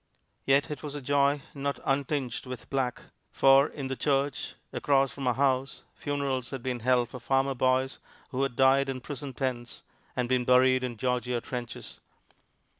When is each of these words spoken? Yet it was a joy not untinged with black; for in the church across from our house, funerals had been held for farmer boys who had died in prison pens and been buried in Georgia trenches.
Yet 0.47 0.71
it 0.71 0.81
was 0.81 0.95
a 0.95 1.01
joy 1.03 1.43
not 1.53 1.79
untinged 1.85 2.47
with 2.47 2.71
black; 2.71 3.03
for 3.31 3.67
in 3.67 3.85
the 3.85 3.95
church 3.95 4.55
across 4.73 5.11
from 5.11 5.27
our 5.27 5.35
house, 5.35 5.83
funerals 5.93 6.49
had 6.49 6.63
been 6.63 6.79
held 6.79 7.09
for 7.09 7.19
farmer 7.19 7.53
boys 7.53 7.99
who 8.31 8.41
had 8.41 8.55
died 8.55 8.89
in 8.89 9.01
prison 9.01 9.31
pens 9.35 9.83
and 10.15 10.27
been 10.27 10.43
buried 10.43 10.83
in 10.83 10.97
Georgia 10.97 11.39
trenches. 11.39 11.99